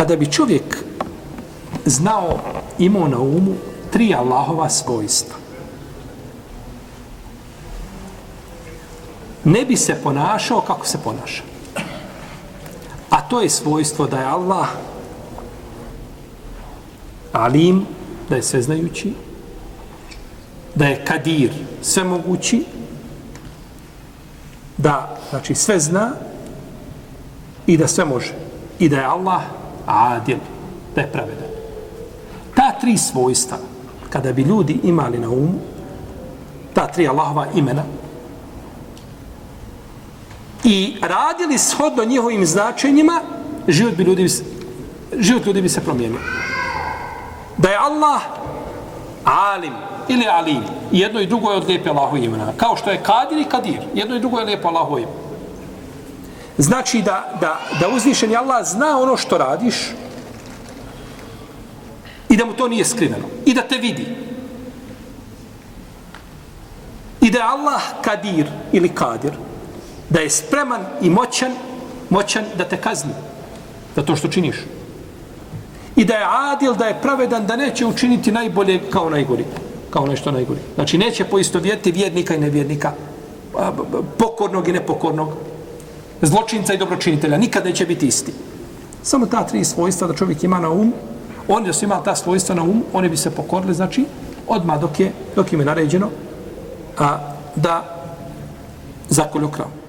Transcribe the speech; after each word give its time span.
kada 0.00 0.16
bi 0.16 0.32
čovjek 0.32 0.84
znao, 1.86 2.38
imao 2.78 3.08
na 3.08 3.18
umu 3.18 3.52
tri 3.92 4.14
Allahova 4.14 4.68
svojstva, 4.68 5.36
ne 9.44 9.64
bi 9.64 9.76
se 9.76 10.00
ponašao 10.02 10.60
kako 10.60 10.86
se 10.86 10.98
ponaša. 11.04 11.42
A 13.10 13.20
to 13.28 13.40
je 13.40 13.50
svojstvo 13.50 14.06
da 14.06 14.18
je 14.18 14.24
Allah 14.24 14.68
alim, 17.32 17.86
da 18.28 18.36
je 18.36 18.42
sveznajući, 18.42 19.12
da 20.74 20.86
je 20.86 21.04
kadir, 21.04 21.52
svemogući, 21.82 22.64
da 24.76 25.18
znači 25.30 25.54
sve 25.54 25.80
zna 25.80 26.12
i 27.66 27.76
da 27.76 27.88
sve 27.88 28.04
može. 28.04 28.32
I 28.78 28.88
da 28.88 28.96
je 28.96 29.04
Allah 29.04 29.59
adil, 29.90 30.38
da 30.94 31.00
je 31.00 31.12
pravedan. 31.12 31.48
Ta 32.54 32.72
tri 32.80 32.96
svojstva, 32.98 33.56
kada 34.10 34.32
bi 34.32 34.42
ljudi 34.42 34.80
imali 34.82 35.18
na 35.18 35.28
umu, 35.28 35.54
ta 36.74 36.86
tri 36.86 37.08
Allahova 37.08 37.46
imena, 37.54 37.82
i 40.64 40.96
radili 41.00 41.58
shodno 41.58 42.04
njihovim 42.04 42.46
značenjima, 42.46 43.20
život 43.68 43.94
bi 43.94 44.02
ljudi, 44.02 44.28
život 45.18 45.46
ljudi 45.46 45.62
bi 45.62 45.68
se 45.68 45.80
promijenio. 45.80 46.20
Da 47.56 47.68
je 47.68 47.76
Allah 47.76 48.20
alim 49.24 49.72
ili 50.08 50.26
alim, 50.26 50.62
jedno 50.92 51.20
i 51.20 51.26
drugo 51.26 51.50
je 51.50 51.56
od 51.56 51.68
lijepe 51.68 51.90
Allahu 51.90 52.16
imena. 52.16 52.52
Kao 52.56 52.76
što 52.76 52.90
je 52.90 53.02
kadir 53.02 53.38
i 53.38 53.44
kadir, 53.44 53.80
jedno 53.94 54.16
i 54.16 54.20
drugo 54.20 54.38
je 54.38 54.44
lijepo 54.44 54.68
Allahu 54.68 54.98
imena. 54.98 55.29
Znači 56.60 57.02
da, 57.02 57.38
da, 57.40 57.60
da 57.80 57.88
uzvišen 57.88 58.30
je 58.30 58.36
Allah 58.36 58.66
zna 58.66 58.98
ono 59.00 59.16
što 59.16 59.38
radiš 59.38 59.74
i 62.28 62.36
da 62.36 62.44
mu 62.44 62.52
to 62.52 62.68
nije 62.68 62.84
skriveno. 62.84 63.24
I 63.46 63.54
da 63.54 63.62
te 63.62 63.78
vidi. 63.78 64.06
I 67.20 67.30
da 67.30 67.38
je 67.38 67.44
Allah 67.44 67.82
kadir 68.02 68.46
ili 68.72 68.88
kadir, 68.88 69.32
da 70.10 70.20
je 70.20 70.30
spreman 70.30 70.80
i 71.00 71.10
moćan, 71.10 71.52
moćan 72.10 72.44
da 72.58 72.64
te 72.64 72.76
kazni 72.76 73.12
za 73.96 74.02
to 74.02 74.16
što 74.16 74.28
činiš. 74.28 74.56
I 75.96 76.04
da 76.04 76.14
je 76.14 76.26
adil, 76.52 76.74
da 76.74 76.86
je 76.86 77.00
pravedan, 77.02 77.46
da 77.46 77.56
neće 77.56 77.86
učiniti 77.86 78.32
najbolje 78.32 78.80
kao 78.90 79.10
najgori. 79.10 79.44
Kao 79.90 80.06
nešto 80.06 80.30
najgori. 80.30 80.60
Znači, 80.74 80.98
neće 80.98 81.24
poistovjeti 81.24 81.92
vjernika 81.92 82.34
i 82.34 82.38
nevjernika, 82.38 82.92
pokornog 84.18 84.68
i 84.68 84.72
nepokornog, 84.72 85.28
zločinca 86.22 86.74
i 86.74 86.78
dobročinitelja. 86.78 87.38
Nikad 87.38 87.64
neće 87.64 87.86
biti 87.86 88.06
isti. 88.06 88.32
Samo 89.02 89.26
ta 89.26 89.46
tri 89.46 89.64
svojstva 89.64 90.08
da 90.08 90.14
čovjek 90.14 90.44
ima 90.44 90.60
na 90.60 90.70
um, 90.70 90.92
oni 91.48 91.66
da 91.66 91.72
su 91.72 91.84
imali 91.84 92.04
ta 92.04 92.14
svojstva 92.16 92.54
na 92.54 92.62
um, 92.62 92.84
oni 92.92 93.08
bi 93.08 93.16
se 93.16 93.30
pokorili, 93.30 93.74
znači, 93.74 94.04
odmah 94.48 94.80
dok 94.80 95.00
je, 95.00 95.12
dok 95.36 95.52
im 95.52 95.60
je 95.60 95.66
naređeno, 95.66 96.08
a, 96.98 97.18
da 97.56 97.96
zakolju 99.08 99.48
kravu. 99.48 99.79